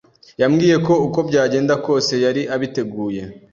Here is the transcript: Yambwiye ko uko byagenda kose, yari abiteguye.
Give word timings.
Yambwiye 0.41 0.75
ko 0.85 0.93
uko 1.05 1.19
byagenda 1.29 1.73
kose, 1.85 2.13
yari 2.25 2.41
abiteguye. 2.55 3.21